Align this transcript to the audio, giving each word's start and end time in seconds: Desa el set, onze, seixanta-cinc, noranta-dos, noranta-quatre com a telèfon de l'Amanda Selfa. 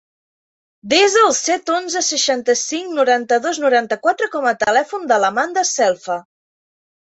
Desa 0.93 1.19
el 1.25 1.35
set, 1.39 1.69
onze, 1.73 2.01
seixanta-cinc, 2.07 2.97
noranta-dos, 3.01 3.61
noranta-quatre 3.67 4.31
com 4.39 4.49
a 4.53 4.57
telèfon 4.67 5.09
de 5.15 5.23
l'Amanda 5.27 5.69
Selfa. 5.77 6.21